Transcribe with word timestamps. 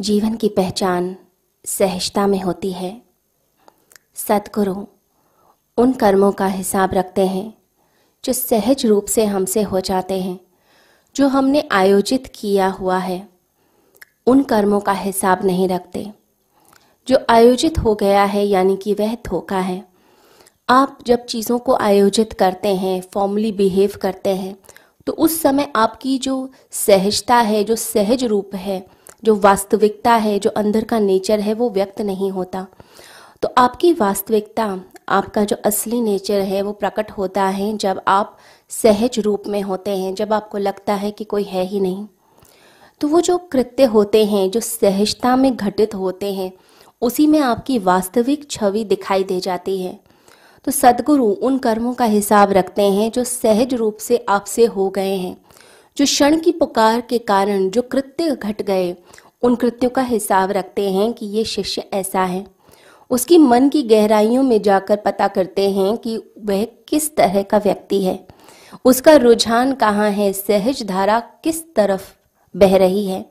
जीवन 0.00 0.34
की 0.34 0.48
पहचान 0.48 1.16
सहजता 1.64 2.26
में 2.26 2.40
होती 2.40 2.72
है। 2.72 3.02
सतगुरु 4.14 4.74
उन 5.78 5.92
कर्मों 5.92 6.32
का 6.32 6.46
हिसाब 6.46 6.92
रखते 6.94 7.26
हैं, 7.26 7.54
जो 8.24 8.32
सहज 8.32 8.86
रूप 8.86 9.06
से 9.06 9.24
हमसे 9.24 9.62
हो 9.62 9.80
जाते 9.80 10.20
हैं, 10.20 10.38
जो 11.16 11.28
हमने 11.28 11.68
आयोजित 11.72 12.26
किया 12.34 12.68
हुआ 12.68 12.98
है। 12.98 13.28
उन 14.26 14.42
कर्मों 14.42 14.80
का 14.80 14.92
हिसाब 14.92 15.44
नहीं 15.44 15.68
रखते। 15.68 16.12
जो 17.08 17.18
आयोजित 17.30 17.78
हो 17.78 17.94
गया 17.94 18.24
है, 18.24 18.44
यानी 18.44 18.76
कि 18.76 18.94
वह 18.94 19.14
धोखा 19.14 19.60
है। 19.60 19.88
आप 20.68 20.98
जब 21.06 21.24
चीज़ों 21.24 21.58
को 21.58 21.74
आयोजित 21.74 22.32
करते 22.32 22.74
हैं 22.76 23.00
फॉर्मली 23.00 23.52
बिहेव 23.52 23.92
करते 24.02 24.36
हैं 24.36 24.56
तो 25.06 25.12
उस 25.12 25.40
समय 25.42 25.72
आपकी 25.76 26.18
जो 26.18 26.50
सहजता 26.70 27.36
है, 27.36 27.64
जो 27.64 27.76
सहज 27.76 28.24
रूप 28.24 28.54
है 28.54 28.97
जो 29.24 29.34
वास्तविकता 29.34 30.14
है, 30.14 30.38
जो 30.38 30.50
अंदर 30.50 30.84
का 30.84 30.98
नेचर 30.98 31.40
है, 31.40 31.54
वो 31.54 31.70
व्यक्त 31.70 32.00
नहीं 32.00 32.30
होता। 32.30 32.66
तो 33.42 33.48
आपकी 33.58 33.92
वास्तविकता, 33.92 34.80
आपका 35.08 35.44
जो 35.44 35.56
असली 35.64 36.00
नेचर 36.00 36.40
है, 36.40 36.62
वो 36.62 36.72
प्रकट 36.72 37.10
होता 37.10 37.44
है 37.44 37.76
जब 37.76 38.02
आप 38.08 38.36
सहज 38.68 39.18
रूप 39.18 39.42
में 39.46 39.62
होते 39.62 39.90
हैं, 39.90 40.14
जब 40.14 40.32
आपको 40.32 40.58
लगता 40.58 40.94
है 40.94 41.10
कि 41.10 41.24
कोई 41.24 41.42
है 41.42 41.64
ही 41.64 41.80
नहीं। 41.80 42.06
तो 43.00 43.08
वो 43.08 43.20
जो 43.20 43.38
कृत्य 43.38 43.84
होते 43.84 44.24
हैं, 44.24 44.50
जो 44.50 44.60
सहजता 44.60 45.36
में 45.36 45.56
घटित 45.56 45.94
होते 45.94 46.32
हैं, 46.32 46.52
उसी 47.02 47.26
में 47.26 47.38
आपकी 47.38 47.78
वास्तविक 47.78 48.50
छवि 48.50 48.84
दिखाई 48.84 49.24
दे 49.24 49.40
जाती 49.40 49.82
है। 49.82 50.00
तो 50.64 50.70
सदगुरु 50.70 51.26
उन 51.26 51.58
कर्मों 51.58 51.94
का 51.94 52.04
हिसाब 52.04 52.52
रखते 52.52 52.82
हैं 52.82 53.10
जो 53.10 53.24
सहज 53.24 53.74
रूप 53.74 53.96
से 53.96 54.26
आपसे 54.28 54.64
हो 54.64 54.90
गए 54.90 55.14
हैं। 55.14 55.36
जो 55.98 56.04
क्षण 56.04 56.40
की 56.40 56.52
पुकार 56.52 57.00
के 57.00 57.18
कारण 57.18 57.70
जो 57.70 57.82
कृत्य 57.82 58.30
घट 58.30 58.62
गए, 58.62 58.96
उन 59.42 59.54
कृत्यों 59.54 59.90
का 59.90 60.02
हिसाब 60.02 60.50
रखते 60.50 60.90
हैं 60.90 61.12
कि 61.12 61.26
ये 61.26 61.44
शिष्य 61.44 61.88
ऐसा 61.92 62.20
है। 62.20 62.46
उसकी 63.10 63.38
मन 63.38 63.68
की 63.68 63.82
गहराइयों 63.82 64.42
में 64.42 64.62
जाकर 64.62 64.96
पता 64.96 65.28
करते 65.28 65.70
हैं 65.70 65.96
कि 65.96 66.16
वह 66.38 66.64
किस 66.64 67.16
तरह 67.16 67.42
का 67.42 67.58
व्यक्ति 67.58 68.04
है। 68.04 68.28
उसका 68.84 69.16
रुझान 69.16 69.72
कहाँ 69.72 70.10
है, 70.10 70.32
सहज 70.32 70.82
धारा 70.82 71.20
किस 71.20 71.74
तरफ़ 71.74 72.14
बह 72.56 72.76
रही 72.76 73.06
है। 73.06 73.26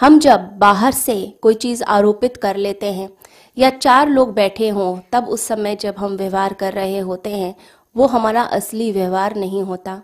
हम 0.00 0.18
जब 0.18 0.50
बाहर 0.58 0.92
से 0.92 1.38
कोई 1.42 1.54
चीज़ 1.54 1.84
आरोपित 1.84 2.36
कर 2.36 2.56
लेते 2.56 2.92
हैं 2.92 3.10
या 3.58 3.70
चार 3.70 4.08
लोग 4.08 4.34
बैठे 4.34 4.68
हों, 4.68 4.98
तब 5.12 5.28
उस 5.28 5.46
समय 5.46 5.76
जब 5.76 5.94
हम 5.98 6.12
व्यवहार 6.12 6.52
कर 6.52 6.72
रहे 6.72 6.98
होते 6.98 7.30
हैं, 7.30 7.54
वो 7.96 8.06
हमारा 8.06 8.42
असली 8.42 8.92
व्यवहार 8.92 9.36
नहीं 9.36 9.62
होता। 9.62 10.02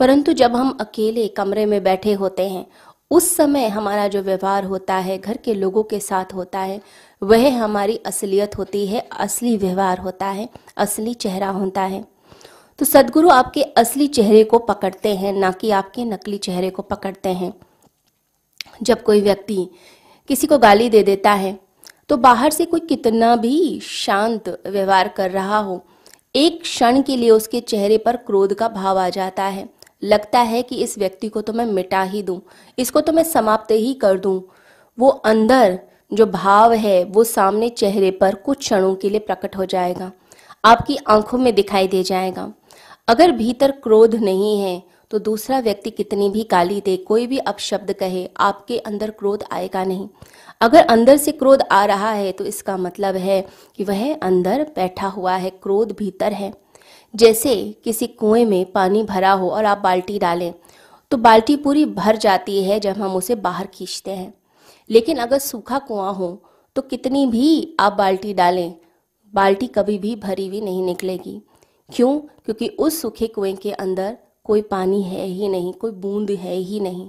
परंतु 0.00 0.32
जब 0.32 0.54
हम 0.56 0.76
अकेले 0.80 1.26
कमरे 1.28 1.64
में 1.66 1.82
बैठे 1.82 2.12
होते 2.12 2.48
हैं, 2.48 2.66
उस 3.10 3.36
समय 3.36 3.66
हमारा 3.68 4.06
जो 4.08 4.22
व्यवहार 4.22 4.64
होता 4.64 4.94
है, 4.96 5.16
घर 5.18 5.36
के 5.36 5.54
लोगों 5.54 5.82
के 5.82 5.98
साथ 6.00 6.32
होता 6.34 6.58
है, 6.60 6.80
वह 7.22 7.58
हमारी 7.58 7.96
असलियत 8.06 8.56
होती 8.58 8.86
है, 8.86 9.00
असली 9.12 9.56
व्यवहार 9.56 9.98
होता 9.98 10.26
है, 10.26 10.48
असली 10.76 11.14
चेहरा 11.14 11.48
होता 11.48 11.82
है। 11.82 12.04
तो 12.78 12.84
सदगुरु 12.84 13.28
आपके 13.28 13.62
असली 13.62 14.06
चेहरे 14.08 14.44
को 14.44 14.58
पकड़ते 14.60 15.14
हैं, 15.14 15.32
ना 15.32 15.50
कि 15.50 15.70
आपके 15.70 16.04
नकली 16.04 16.38
चेहरे 16.38 16.70
को 16.70 16.82
पकड़ते 16.82 17.28
हैं। 17.30 17.52
जब 18.82 19.02
कोई 19.02 19.20
व्यक्ति 19.20 19.68
किसी 20.30 20.46
को 20.46 20.58
गाली 20.58 20.88
दे 20.90 21.02
देता 21.02 21.32
है 21.32 21.58
तो 22.08 22.16
बाहर 22.18 22.50
से 22.50 22.64
कोई 22.64 22.80
कितना 22.80 23.34
भी 23.36 23.80
शांत 23.80 24.48
व्यवहार 24.66 25.08
कर 25.08 25.30
रहा 25.30 25.58
हो, 25.58 25.84
एक 26.36 26.60
क्षण 26.62 27.02
के 27.02 27.16
लिए 27.16 27.30
उसके 27.30 27.60
चेहरे 27.62 27.98
पर 27.98 28.16
क्रोध 28.16 28.54
का 28.54 28.68
भाव 28.70 28.98
आ 28.98 29.08
जाता 29.08 29.44
है। 29.44 29.68
लगता 30.02 30.40
है 30.40 30.62
कि 30.62 30.76
इस 30.76 30.96
व्यक्ति 30.98 31.28
को 31.28 31.40
तो 31.40 31.52
मैं 31.52 31.66
मिटा 31.66 32.02
ही 32.02 32.22
दूँ, 32.22 32.40
इसको 32.78 33.00
तो 33.00 33.12
मैं 33.12 33.24
समाप्त 33.24 33.70
ही 33.72 33.92
कर 33.96 34.18
दूँ। 34.18 34.40
वो 34.98 35.08
अंदर 35.08 35.78
जो 36.12 36.26
भाव 36.26 36.72
है, 36.74 37.02
वो 37.04 37.24
सामने 37.24 37.68
चेहरे 37.70 38.10
पर 38.12 38.34
कुछ 38.36 38.58
क्षणों 38.58 38.94
के 38.94 39.10
लिए 39.10 39.20
प्रकट 39.20 39.56
हो 39.56 39.64
जाएगा, 39.66 40.10
आपकी 40.64 40.96
आँखों 41.08 41.38
में 41.38 41.54
दिखाई 41.54 41.88
दे 41.88 42.02
जाएगा। 42.04 42.52
अगर 43.08 43.32
भीतर 43.32 43.70
क्रोध 43.82 44.14
नहीं 44.16 44.58
है 44.60 44.82
तो 45.10 45.18
दूसरा 45.18 45.58
व्यक्ति 45.60 45.90
कितनी 45.90 46.28
भी 46.30 46.46
गाली 46.50 46.80
दे, 46.80 46.96
कोई 46.98 47.26
भी 47.26 47.38
अपशब्द 47.38 47.92
कहे, 47.92 48.28
आपके 48.38 48.78
अंदर 48.80 49.10
क्रोध 49.10 49.44
आएगा 49.52 49.84
नहीं। 49.84 50.08
अगर 50.60 50.84
अंदर 50.84 51.16
से 51.16 51.32
क्रोध 51.32 51.62
आ 51.62 51.84
रहा 51.84 52.10
है 52.10 52.32
तो 52.32 52.44
इसका 52.44 52.76
मतलब 52.78 53.16
है 53.16 53.40
कि 53.78 53.84
वह 53.84 54.14
अंदर 54.14 54.62
बैठा 54.76 55.06
हुआ 55.08 55.34
है, 55.34 55.50
क्रोध 55.52 55.96
भीतर 55.98 56.32
है। 56.32 56.52
जैसे 57.14 57.54
किसी 57.84 58.06
कुएँ 58.06 58.44
में 58.44 58.64
पानी 58.72 59.02
भरा 59.02 59.32
हो 59.32 59.50
और 59.50 59.64
आप 59.64 59.78
बाल्टी 59.78 60.18
डालें 60.18 60.52
तो 61.10 61.16
बाल्टी 61.16 61.56
पूरी 61.56 61.84
भर 61.84 62.16
जाती 62.16 62.62
है 62.64 62.78
जब 62.80 62.96
हम 62.96 63.14
उसे 63.16 63.34
बाहर 63.36 63.66
खींचते 63.66 64.10
हैं। 64.10 64.32
लेकिन 64.90 65.18
अगर 65.18 65.38
सूखा 65.38 65.78
कुआँ 65.78 66.12
हो 66.14 66.30
तो 66.76 66.82
कितनी 66.82 67.26
भी 67.26 67.76
आप 67.80 67.92
बाल्टी 67.92 68.34
डालें, 68.34 68.74
बाल्टी 69.34 69.66
कभी 69.66 69.98
भी 69.98 70.14
भरी 70.16 70.46
हुई 70.48 70.60
नहीं 70.60 70.82
निकलेगी। 70.82 71.40
क्यों? 71.90 72.18
क्योंकि 72.18 72.68
उस 72.68 73.00
सूखे 73.02 73.26
कुएँ 73.26 73.54
के 73.56 73.72
अंदर 73.72 74.16
कोई 74.44 74.62
पानी 74.62 75.02
है 75.02 75.24
ही 75.26 75.48
नहीं, 75.48 75.72
कोई 75.72 75.90
बूंद 75.92 76.30
है 76.30 76.54
ही 76.54 76.80
नहीं। 76.80 77.08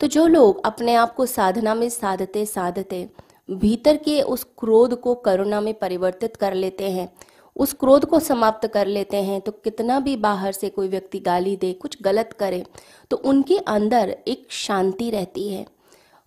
तो 0.00 0.06
जो 0.06 0.26
लोग 0.26 0.64
अपने 0.66 0.94
आप 0.94 1.14
को 1.14 1.26
साधना 1.26 1.74
में 1.74 1.88
साधते 1.88 2.44
साधते 2.46 3.08
भीतर 3.48 3.96
के 3.96 4.20
उस 4.22 4.44
क्रोध 4.58 5.00
को 5.00 5.14
करुणा 5.14 5.60
में 5.60 5.72
परिवर्तित 5.74 6.36
कर 6.36 6.54
लेते 6.54 6.90
हैं 6.90 7.12
उस 7.56 7.72
क्रोध 7.72 8.04
को 8.04 8.18
समाप्त 8.20 8.66
कर 8.66 8.86
लेते 8.86 9.16
हैं 9.16 9.40
तो 9.40 9.52
कितना 9.54 9.98
भी 10.00 10.16
बाहर 10.16 10.52
से 10.52 10.68
कोई 10.68 10.88
व्यक्ति 10.88 11.18
गाली 11.20 11.56
दे, 11.56 11.72
कुछ 11.72 11.96
गलत 12.02 12.32
करे 12.32 12.64
तो 13.10 13.16
उनके 13.16 13.58
अंदर 13.58 14.16
एक 14.28 14.46
शांति 14.50 15.10
रहती 15.10 15.48
है। 15.48 15.66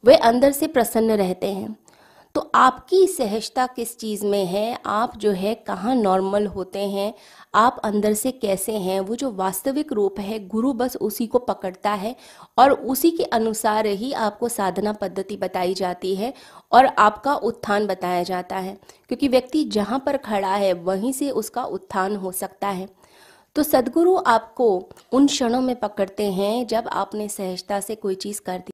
वे 0.04 0.16
अंदर 0.16 0.52
से 0.52 0.68
प्रसन्न 0.68 1.12
रहते 1.12 1.48
हैं। 1.48 1.76
तो 2.36 2.52
आपकी 2.56 3.08
सहजता 3.08 3.68
किस 3.68 4.00
चीज़ 4.00 4.26
में 4.26 4.46
है? 4.46 4.80
आप 4.86 5.18
जो 5.18 5.32
है, 5.32 5.56
कहाँ 5.56 5.96
नॉर्मल 5.96 6.48
होते 6.48 6.80
हैं? 6.80 7.14
आप 7.56 7.82
अंदर 7.84 8.14
से 8.14 8.32
कैसे 8.32 8.72
हैं? 8.72 9.00
वो 9.00 9.16
जो 9.16 9.32
वास्तविक 9.32 9.94
रूप 9.94 10.20
है, 10.20 10.48
गुरु 10.48 10.74
बस 10.74 10.96
उसी 10.96 11.28
को 11.28 11.40
पकड़ता 11.40 11.92
है 11.92 12.16
और 12.58 12.72
उसी 12.72 13.12
के 13.12 13.24
अनुसार 13.24 13.86
ही 13.86 14.14
आपको 14.14 14.50
साधना 14.50 14.94
पद्धति 14.94 15.38
बताई 15.38 15.74
जाती 15.74 16.16
है 16.16 16.34
और 16.72 16.86
आपका 16.86 17.36
उत्थान 17.36 17.88
बताया 17.88 18.24
जाता 18.24 18.58
है। 18.58 18.78
क्योंकि 19.08 19.28
व्यक्ति 19.28 19.64
जहाँ 19.64 20.00
पर 20.00 20.18
खड़ा 20.18 20.56
है, 20.56 20.74
वहीं 20.74 21.12
से 21.12 21.30
उसका 21.30 21.64
उत्थान 21.64 22.16
हो 22.16 22.32
सकता 22.32 22.68
है। 22.68 22.90
तो 23.56 23.64
सदगुरु 23.64 24.18
आपको 24.28 24.90
उन 25.12 25.28
क्षणों 25.28 25.62
में 25.62 25.76
पकड़ते 25.76 26.32
हैं 26.32 26.68
जब 26.68 26.88
आपने 26.88 27.28
सहजता 27.28 27.80
से 27.80 27.96
कोई 27.96 28.16
चीज़ 28.16 28.42
कर 28.42 28.58
दी। 28.58 28.64